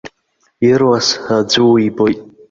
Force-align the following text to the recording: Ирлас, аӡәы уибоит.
Ирлас, 0.69 1.07
аӡәы 1.35 1.63
уибоит. 1.71 2.19